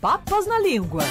[0.00, 1.04] Papas na Língua,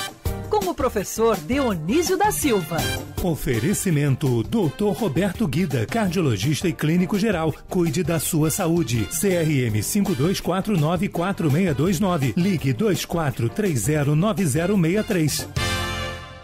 [0.50, 2.78] com o professor Dionísio da Silva.
[3.23, 4.97] Oferecimento Dr.
[4.97, 7.54] Roberto Guida, cardiologista e clínico geral.
[7.70, 9.07] Cuide da sua saúde.
[9.12, 12.34] CRM 52494629.
[12.36, 15.48] Ligue 24309063.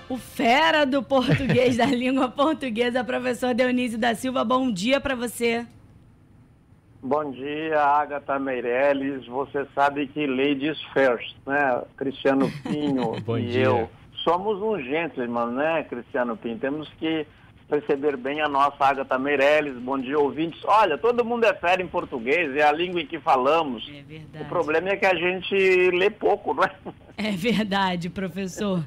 [0.07, 4.45] O fera do português, da língua portuguesa, professor Dionísio da Silva.
[4.45, 5.65] Bom dia para você.
[7.07, 9.27] Bom dia, Agatha Meirelles.
[9.27, 11.83] Você sabe que ladies first, né?
[11.95, 13.65] Cristiano Pinho e dia.
[13.65, 13.89] eu
[14.23, 16.57] somos um gentleman, né, Cristiano Pinho?
[16.57, 17.27] Temos que
[17.69, 19.77] receber bem a nossa Agatha Meirelles.
[19.77, 20.59] Bom dia, ouvintes.
[20.65, 23.87] Olha, todo mundo é fera em português, é a língua em que falamos.
[23.87, 24.43] É verdade.
[24.43, 26.71] O problema é que a gente lê pouco, não é?
[27.17, 28.85] É verdade, professor.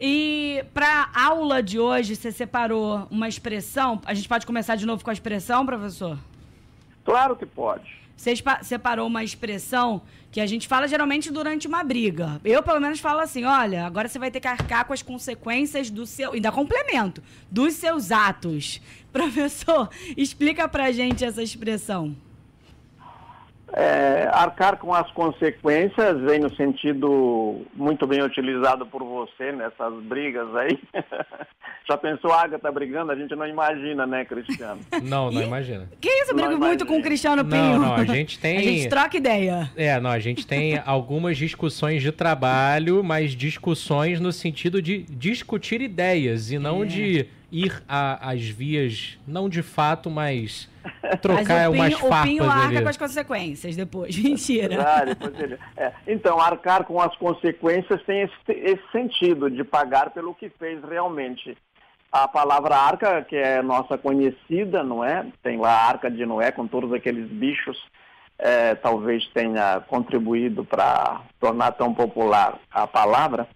[0.00, 4.00] E para a aula de hoje, você separou uma expressão.
[4.06, 6.18] A gente pode começar de novo com a expressão, professor?
[7.04, 8.00] Claro que pode.
[8.16, 12.38] Você separou uma expressão que a gente fala geralmente durante uma briga.
[12.44, 15.88] Eu, pelo menos, falo assim: olha, agora você vai ter que arcar com as consequências
[15.88, 16.32] do seu.
[16.32, 18.80] Ainda complemento, dos seus atos.
[19.10, 22.14] Professor, explica pra gente essa expressão.
[23.72, 30.54] É, arcar com as consequências vem no sentido muito bem utilizado por você nessas brigas
[30.56, 30.78] aí.
[31.88, 33.12] Já pensou a Agatha brigando?
[33.12, 34.80] A gente não imagina, né, Cristiano?
[35.02, 35.88] Não, não imagina.
[36.00, 36.32] Que isso?
[36.32, 37.78] Eu brigo muito com o Cristiano Pinho.
[37.78, 38.58] Não, não, a gente tem...
[38.58, 39.70] A gente troca ideia.
[39.76, 45.80] É, não, a gente tem algumas discussões de trabalho, mas discussões no sentido de discutir
[45.80, 46.86] ideias e não é.
[46.86, 50.70] de ir às vias, não de fato, mas
[51.20, 52.82] trocar mas umas farpas O Pinho arca ali.
[52.82, 54.16] com as consequências depois.
[54.22, 54.76] Mentira.
[54.76, 55.10] Claro,
[55.76, 55.92] é.
[56.06, 61.56] Então, arcar com as consequências tem esse, esse, sentido de pagar pelo que fez realmente.
[62.12, 65.26] A palavra arca, que é nossa conhecida, não é?
[65.42, 67.78] Tem lá a arca de Noé com todos aqueles bichos.
[68.36, 73.46] É, talvez tenha contribuído para tornar tão popular a palavra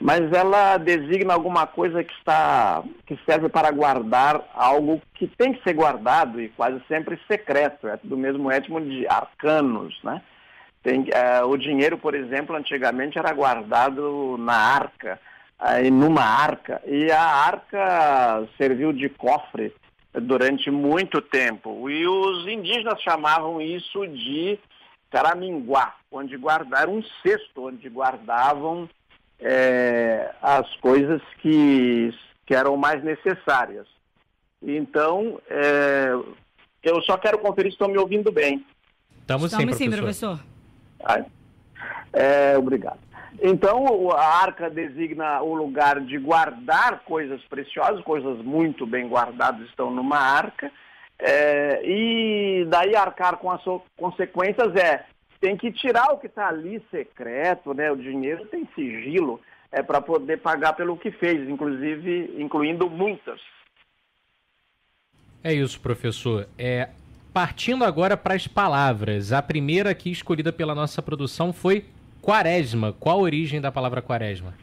[0.00, 5.62] mas ela designa alguma coisa que está que serve para guardar algo que tem que
[5.62, 10.22] ser guardado e quase sempre secreto, é do mesmo étimo de arcanos, né?
[10.82, 15.20] Tem, é, o dinheiro, por exemplo, antigamente era guardado na arca,
[15.58, 19.74] aí numa arca, e a arca serviu de cofre
[20.14, 21.90] durante muito tempo.
[21.90, 24.58] E os indígenas chamavam isso de
[25.10, 28.88] caraminguá, onde guardaram um cesto, onde guardavam
[29.40, 32.12] é, as coisas que,
[32.46, 33.86] que eram mais necessárias.
[34.62, 36.08] Então, é,
[36.82, 38.64] eu só quero conferir se estão me ouvindo bem.
[39.20, 39.78] Estamos sim, professor.
[39.78, 40.40] sim, professor.
[42.12, 42.98] É, obrigado.
[43.40, 49.90] Então, a arca designa o lugar de guardar coisas preciosas, coisas muito bem guardadas estão
[49.90, 50.72] numa arca,
[51.20, 53.62] é, e daí arcar com as
[53.96, 55.04] consequências é
[55.40, 57.90] tem que tirar o que está ali secreto, né?
[57.90, 59.40] O dinheiro tem sigilo
[59.70, 63.40] é para poder pagar pelo que fez, inclusive incluindo multas.
[65.44, 66.48] É isso, professor.
[66.58, 66.88] É,
[67.32, 71.84] partindo agora para as palavras, a primeira aqui escolhida pela nossa produção foi
[72.20, 72.92] quaresma.
[72.98, 74.54] Qual a origem da palavra quaresma?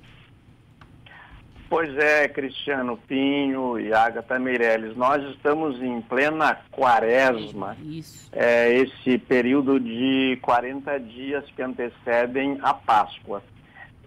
[1.70, 8.30] Pois é, Cristiano Pinho e Agatha Meirelles, nós estamos em plena quaresma, Isso.
[8.32, 13.42] É, esse período de 40 dias que antecedem a Páscoa.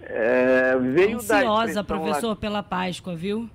[0.01, 2.37] É, veio ansiosa, professor, lá...
[2.37, 3.51] pela Páscoa, viu?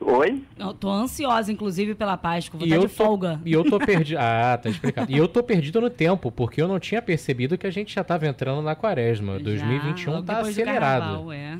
[0.00, 0.42] Oi?
[0.58, 2.58] Eu tô ansiosa, inclusive, pela Páscoa.
[2.58, 3.40] Vou e estar de tô, folga.
[3.44, 4.18] E eu tô perdido.
[4.18, 5.12] ah, tá explicado.
[5.12, 8.02] E eu tô perdido no tempo, porque eu não tinha percebido que a gente já
[8.02, 9.38] tava entrando na quaresma.
[9.38, 11.00] Já, 2021 tá acelerado.
[11.00, 11.58] Carnaval, é.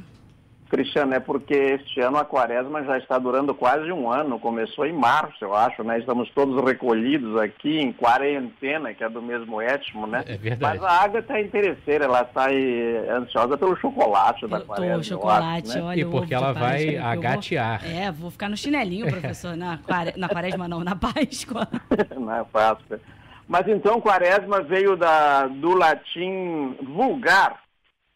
[0.71, 4.93] Cristiano, é porque este ano a quaresma já está durando quase um ano, começou em
[4.93, 5.99] março, eu acho, né?
[5.99, 10.23] Estamos todos recolhidos aqui em quarentena, que é do mesmo étimo, né?
[10.29, 10.79] É verdade.
[10.79, 12.47] Mas a Água está interesseira, ela está
[13.17, 14.97] ansiosa pelo chocolate da quaresma.
[14.99, 15.85] Tô, chocolate, acho, né?
[15.85, 16.01] olha.
[16.01, 17.81] E porque ela vai agatear.
[17.81, 21.67] Vou, é, vou ficar no chinelinho, professor, na, quare, na quaresma não, na Páscoa.
[22.17, 23.01] não é fácil.
[23.49, 27.59] Mas então quaresma veio da, do latim vulgar,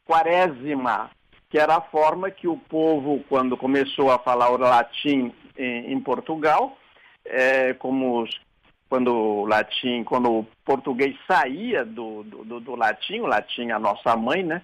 [0.06, 1.11] quaresima,
[1.54, 6.00] que era a forma que o povo, quando começou a falar o latim em, em
[6.00, 6.76] Portugal,
[7.24, 8.40] é, como os,
[8.88, 13.78] quando o latim, quando o português saía do, do, do latim, o latim é a
[13.78, 14.62] nossa mãe, né?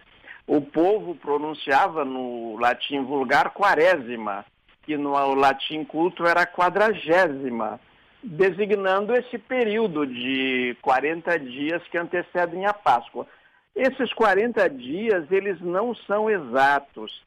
[0.48, 4.44] O povo pronunciava no latim vulgar quarésima,
[4.82, 7.78] que no latim culto era quadragésima,
[8.20, 13.28] designando esse período de 40 dias que antecedem a Páscoa.
[13.74, 17.22] Esses 40 dias, eles não são exatos.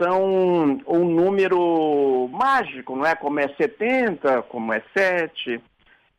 [0.00, 3.16] São um número mágico, não é?
[3.16, 5.60] Como é 70, como é 7.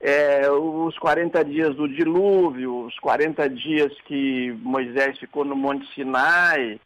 [0.02, 6.80] É, os 40 dias do dilúvio, os 40 dias que Moisés ficou no Monte Sinai,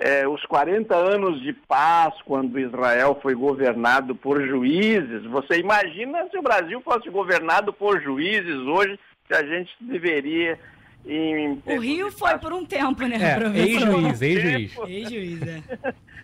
[0.00, 5.24] é, os 40 anos de paz, quando Israel foi governado por juízes.
[5.24, 10.58] Você imagina se o Brasil fosse governado por juízes hoje, que a gente deveria.
[11.06, 11.62] Em...
[11.66, 14.78] O Rio foi por um tempo, né, é, Ex-juiz, ex-juiz.
[14.86, 15.62] Ex-juiz, é.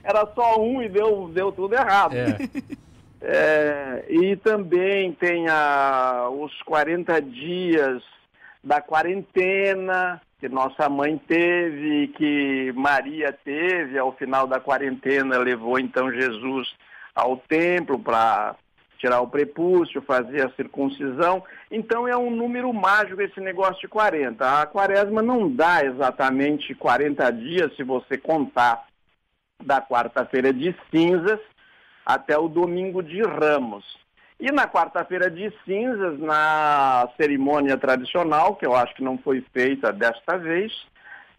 [0.05, 2.15] Era só um e deu, deu tudo errado.
[2.15, 2.37] É.
[3.29, 8.03] É, e também tem a, os 40 dias
[8.63, 16.13] da quarentena, que nossa mãe teve, que Maria teve, ao final da quarentena levou então
[16.13, 16.73] Jesus
[17.15, 18.55] ao templo para
[18.99, 21.43] tirar o prepúcio, fazer a circuncisão.
[21.71, 24.63] Então é um número mágico esse negócio de 40.
[24.63, 28.87] A quaresma não dá exatamente 40 dias se você contar
[29.63, 31.41] da quarta-feira de cinzas
[32.05, 33.85] até o domingo de ramos.
[34.39, 39.91] E na quarta-feira de cinzas, na cerimônia tradicional, que eu acho que não foi feita
[39.93, 40.73] desta vez,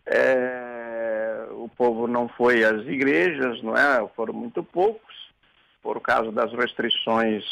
[0.08, 4.06] é, o povo não foi às igrejas, não é?
[4.16, 5.16] Foram muito poucos,
[5.88, 7.46] por causa das restrições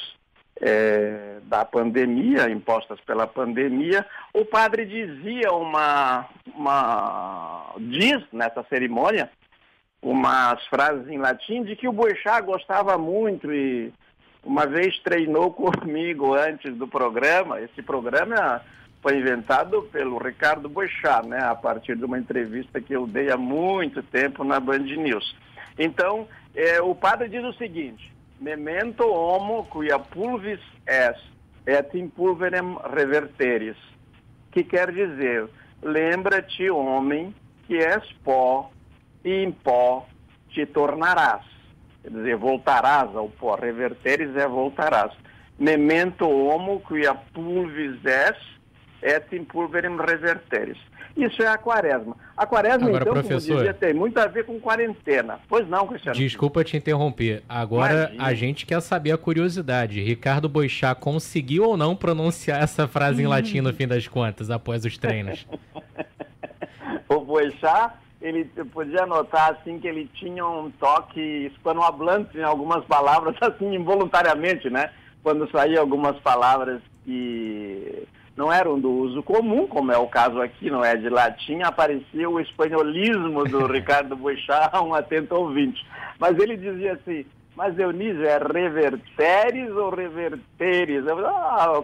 [0.60, 4.06] é, da pandemia, impostas pela pandemia.
[4.34, 9.32] O padre dizia uma, uma diz nessa cerimônia
[10.02, 13.94] umas frases em latim de que o Boechat gostava muito e
[14.44, 17.62] uma vez treinou comigo antes do programa.
[17.62, 18.62] Esse programa
[19.02, 23.38] foi inventado pelo Ricardo Boechat, né, a partir de uma entrevista que eu dei há
[23.38, 25.34] muito tempo na Band News.
[25.80, 31.22] Então, é, o padre diz o seguinte: Memento homo quia pulvis est,
[31.66, 33.78] et in pulverem reverteris.
[34.52, 35.48] Que quer dizer,
[35.82, 37.34] lembra-te, homem,
[37.66, 38.72] que és pó,
[39.24, 40.06] e em pó
[40.50, 41.46] te tornarás.
[42.02, 43.56] Quer dizer, voltarás ao pó.
[43.56, 45.12] Reverteres é voltarás.
[45.58, 48.02] Memento homo quia pulvis
[49.06, 50.78] et in pulverem reverteres.
[51.16, 52.18] Isso é a quaresma.
[52.36, 55.40] A quaresma, Agora, então, professor, como dizia, tem muito a ver com quarentena.
[55.48, 56.18] Pois não, Cristiano?
[56.18, 57.42] Desculpa te interromper.
[57.48, 58.26] Agora, Imagina.
[58.26, 60.02] a gente quer saber a curiosidade.
[60.02, 64.84] Ricardo Boixá conseguiu ou não pronunciar essa frase em latim no fim das contas, após
[64.84, 65.48] os treinos?
[67.08, 68.44] o Boixá ele
[68.74, 74.90] podia notar assim que ele tinha um toque hispanohablante em algumas palavras, assim, involuntariamente, né?
[75.24, 77.55] Quando saíam algumas palavras que
[78.36, 82.30] não eram do uso comum, como é o caso aqui, não é de latim, aparecia
[82.30, 85.86] o espanholismo do Ricardo Boixá, um atento ouvinte.
[86.20, 91.06] Mas ele dizia assim, mas Dionísio, é reverteres ou reverteres?
[91.06, 91.84] Eu, ah,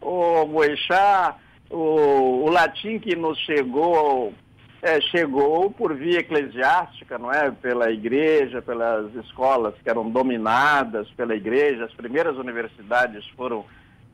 [0.00, 1.36] o Boixá,
[1.70, 4.32] o, o latim que nos chegou
[4.82, 7.52] é, chegou por via eclesiástica, não é?
[7.52, 13.64] Pela igreja, pelas escolas que eram dominadas pela igreja, as primeiras universidades foram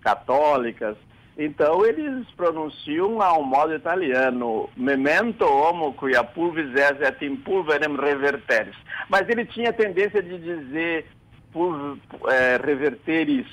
[0.02, 0.94] católicas.
[1.38, 8.75] Então eles pronunciam ao modo italiano, memento homo quia pulvis es et in pulverem reverteris.
[9.08, 11.06] Mas ele tinha tendência de dizer
[11.52, 11.96] por
[12.29, 12.58] é,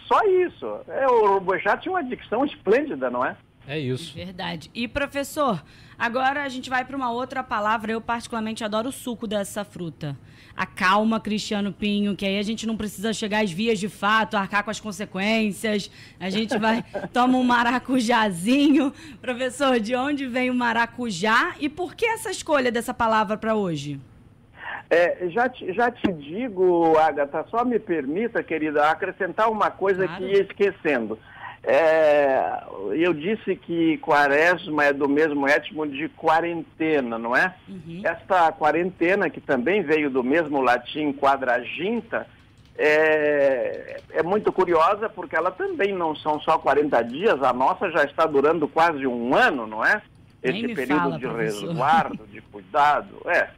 [0.08, 0.80] só isso.
[0.88, 3.38] É, o Boechat tinha uma dicção esplêndida, não é?
[3.68, 4.14] É isso.
[4.14, 4.70] Verdade.
[4.74, 5.64] E professor,
[5.98, 7.92] agora a gente vai para uma outra palavra.
[7.92, 10.16] Eu particularmente adoro o suco dessa fruta.
[10.56, 14.38] A calma, Cristiano Pinho, que aí a gente não precisa chegar às vias de fato,
[14.38, 15.92] arcar com as consequências.
[16.20, 18.94] A gente vai toma um maracujazinho.
[19.22, 24.00] Professor, de onde vem o maracujá e por que essa escolha dessa palavra para hoje?
[24.90, 30.24] É, já, te, já te digo, Agatha, só me permita, querida, acrescentar uma coisa claro.
[30.24, 31.18] que ia esquecendo.
[31.68, 37.56] É, eu disse que quaresma é do mesmo étimo de quarentena, não é?
[37.68, 38.02] Uhum.
[38.04, 42.28] Esta quarentena, que também veio do mesmo latim quadraginta,
[42.78, 48.04] é, é, muito curiosa porque ela também não são só 40 dias, a nossa já
[48.04, 50.04] está durando quase um ano, não é?
[50.44, 51.68] Esse período fala, de professor.
[51.68, 53.16] resguardo, de cuidado.
[53.26, 53.50] É,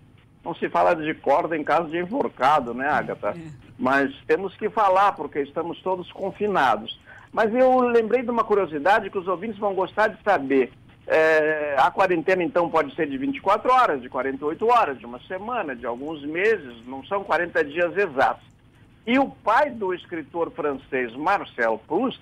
[0.46, 3.36] não se fala de corda em caso de enforcado, né, Agatha?
[3.38, 3.68] É.
[3.78, 6.98] Mas temos que falar porque estamos todos confinados.
[7.38, 10.72] Mas eu lembrei de uma curiosidade que os ouvintes vão gostar de saber.
[11.06, 15.76] É, a quarentena, então, pode ser de 24 horas, de 48 horas, de uma semana,
[15.76, 18.44] de alguns meses, não são 40 dias exatos.
[19.06, 22.20] E o pai do escritor francês Marcel Proust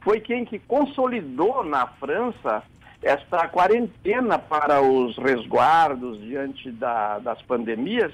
[0.00, 2.64] foi quem que consolidou na França
[3.00, 8.12] esta quarentena para os resguardos diante da, das pandemias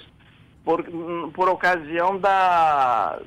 [0.62, 0.84] por,
[1.32, 3.18] por ocasião da,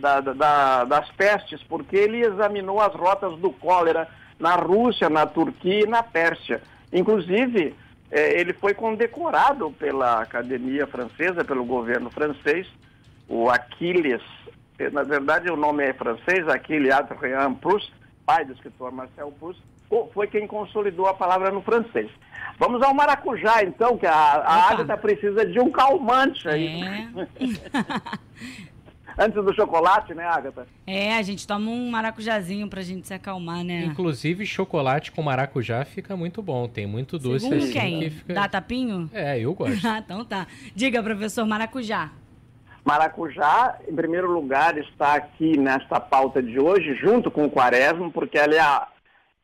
[0.00, 4.08] da, da, das pestes, porque ele examinou as rotas do cólera
[4.38, 6.62] na Rússia, na Turquia e na Pérsia.
[6.92, 7.74] Inclusive,
[8.10, 12.66] eh, ele foi condecorado pela Academia Francesa, pelo governo francês,
[13.28, 14.22] o Aquiles,
[14.92, 17.92] na verdade o nome é francês, Achille Adrien Proust,
[18.26, 19.62] pai do escritor Marcel Proust,
[20.12, 22.10] foi quem consolidou a palavra no francês.
[22.58, 26.82] Vamos ao maracujá, então, que a, a Agatha precisa de um calmante aí.
[26.82, 27.08] É.
[29.18, 30.66] Antes do chocolate, né, Agatha?
[30.86, 33.84] É, a gente toma um maracujazinho pra gente se acalmar, né?
[33.84, 36.68] Inclusive, chocolate com maracujá fica muito bom.
[36.68, 37.72] Tem muito doce Segundo assim.
[37.72, 38.00] quem?
[38.00, 38.34] Que fica...
[38.34, 39.10] Dá tapinho?
[39.12, 39.80] É, eu gosto.
[39.86, 40.46] ah, então tá.
[40.74, 42.10] Diga, professor, maracujá.
[42.84, 48.38] Maracujá, em primeiro lugar, está aqui nesta pauta de hoje, junto com o quaresma, porque
[48.38, 48.88] ela é a,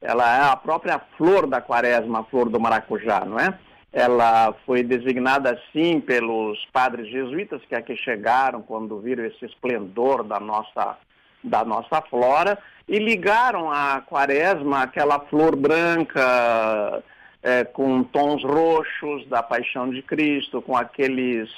[0.00, 3.58] ela é a própria flor da quaresma, a flor do maracujá, não é?
[3.96, 10.38] Ela foi designada assim pelos padres jesuítas que aqui chegaram quando viram esse esplendor da
[10.38, 10.98] nossa,
[11.42, 17.02] da nossa flora e ligaram a quaresma aquela flor branca
[17.42, 21.48] é, com tons roxos da paixão de Cristo, com aqueles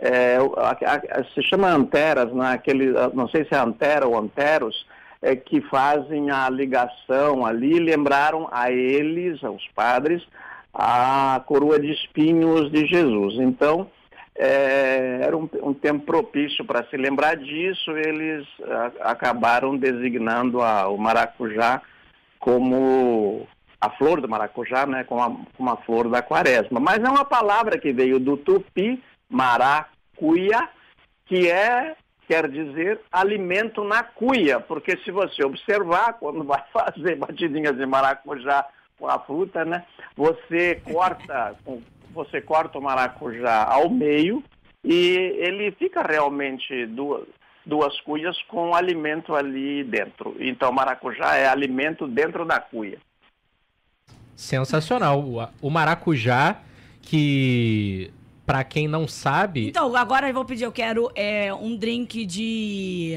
[0.00, 2.50] é, a, a, se chama anteras, né?
[2.50, 4.84] Aquele, não sei se é antera ou anteros,
[5.22, 10.26] é, que fazem a ligação ali, lembraram a eles, aos padres,
[10.78, 13.36] a coroa de espinhos de Jesus.
[13.40, 13.90] Então,
[14.34, 18.46] é, era um, um, tempo propício para se lembrar disso, eles
[19.00, 21.80] a, acabaram designando a, o maracujá
[22.38, 23.48] como
[23.80, 26.78] a flor do maracujá, né, como a, como a flor da quaresma.
[26.78, 30.68] Mas é uma palavra que veio do tupi, maracuia,
[31.24, 31.96] que é
[32.28, 38.66] quer dizer alimento na cuia, porque se você observar, quando vai fazer batidinhas de maracujá
[39.02, 39.84] a fruta, né,
[40.16, 41.56] você corta,
[42.12, 44.42] você corta o maracujá ao meio
[44.84, 47.26] e ele fica realmente duas,
[47.64, 50.36] duas cuias com alimento ali dentro.
[50.38, 52.98] Então, maracujá é alimento dentro da cuia.
[54.34, 55.50] Sensacional.
[55.60, 56.60] O maracujá
[57.02, 58.12] que
[58.46, 59.66] Pra quem não sabe.
[59.66, 63.14] Então, agora eu vou pedir, eu quero é, um drink de.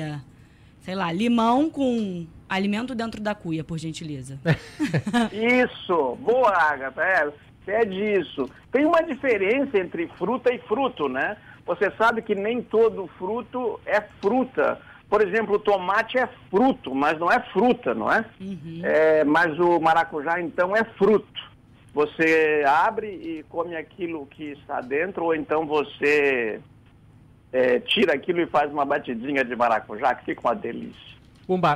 [0.82, 4.40] sei lá, limão com alimento dentro da cuia, por gentileza.
[5.32, 6.16] Isso!
[6.16, 7.02] Boa, Agatha.
[7.02, 7.32] É,
[7.66, 8.50] pede isso.
[8.72, 11.38] Tem uma diferença entre fruta e fruto, né?
[11.68, 14.82] Você sabe que nem todo fruto é fruta.
[15.08, 18.26] Por exemplo, o tomate é fruto, mas não é fruta, não é?
[18.42, 18.82] Uhum.
[18.84, 21.50] é mas o maracujá, então, é fruto.
[21.94, 26.60] Você abre e come aquilo que está dentro, ou então você
[27.52, 31.19] é, tira aquilo e faz uma batidinha de maracujá, que fica uma delícia.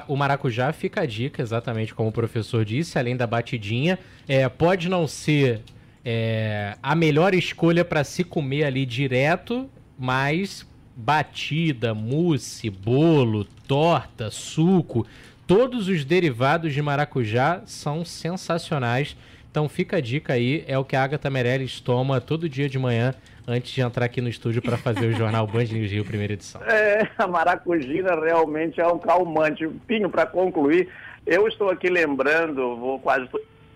[0.08, 3.98] O maracujá fica a dica, exatamente como o professor disse, além da batidinha.
[4.28, 5.62] É, pode não ser
[6.06, 10.64] é, a melhor escolha para se comer ali direto, mas
[10.96, 15.08] batida, mousse, bolo, torta, suco,
[15.48, 19.18] todos os derivados de maracujá são sensacionais.
[19.54, 22.80] Então fica a dica aí, é o que a Agatha Meirelles toma todo dia de
[22.80, 23.14] manhã
[23.48, 26.60] antes de entrar aqui no estúdio para fazer o jornal Band News Rio, primeira edição.
[26.64, 29.68] É, a maracujina realmente é um calmante.
[29.86, 30.90] Pinho, para concluir,
[31.24, 33.30] eu estou aqui lembrando, vou quase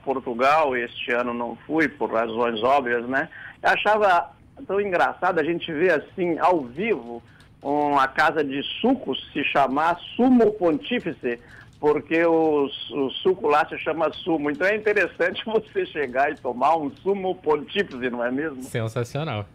[0.03, 3.29] Portugal, este ano não fui, por razões óbvias, né?
[3.61, 4.31] Eu achava
[4.65, 7.21] tão engraçado a gente ver assim, ao vivo,
[7.61, 11.39] uma casa de sucos se chamar Sumo Pontífice,
[11.79, 14.49] porque o, o, suco lá se chama sumo.
[14.49, 18.63] Então é interessante você chegar e tomar um sumo pontífice, não é mesmo?
[18.63, 19.45] Sensacional.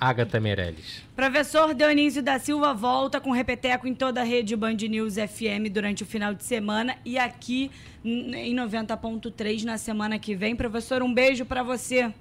[0.00, 1.02] Agatha Meirelles.
[1.14, 6.02] Professor Dionísio da Silva volta com repeteco em toda a rede Band News FM durante
[6.02, 7.70] o final de semana e aqui
[8.04, 10.56] em 90.3 na semana que vem.
[10.56, 12.12] Professor, um beijo para você.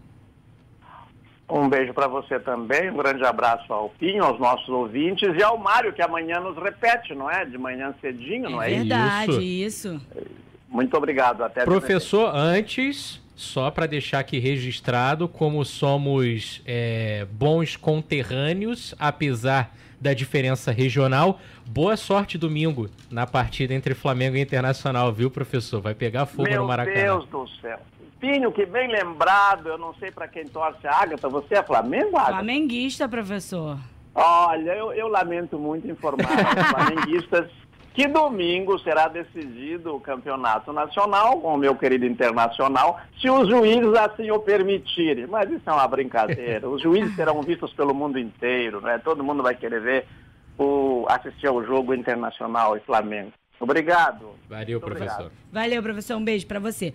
[1.50, 5.58] Um beijo para você também, um grande abraço ao Pinho, aos nossos ouvintes e ao
[5.58, 7.46] Mário, que amanhã nos repete, não é?
[7.46, 9.94] De manhã cedinho, não é, é verdade, isso?
[9.94, 10.02] isso.
[10.70, 11.44] Muito obrigado.
[11.44, 20.14] Até Professor, antes, só para deixar aqui registrado, como somos é, bons conterrâneos, apesar da
[20.14, 25.80] diferença regional, boa sorte domingo na partida entre Flamengo e Internacional, viu, professor?
[25.80, 27.02] Vai pegar fogo Meu no Maracanã.
[27.02, 27.80] Meu Deus do céu.
[28.24, 32.16] Pinho, que bem lembrado, eu não sei para quem torce a Agatha, você é Flamengo,
[32.16, 32.36] Agatha?
[32.36, 33.78] Flamenguista, professor.
[34.16, 37.52] Olha, eu, eu lamento muito informar os flamenguistas
[37.94, 43.94] que domingo será decidido o campeonato nacional, com o meu querido internacional, se os juízes
[43.96, 45.28] assim o permitirem.
[45.28, 46.70] Mas isso é uma brincadeira.
[46.70, 49.02] Os juízes serão vistos pelo mundo inteiro, né?
[49.04, 50.08] Todo mundo vai querer ver
[50.58, 53.34] o, assistir ao jogo internacional e Flamengo.
[53.60, 54.30] Obrigado.
[54.50, 55.26] Valeu, professor.
[55.26, 55.32] Obrigado.
[55.52, 56.18] Valeu, professor.
[56.18, 56.92] Um beijo para você.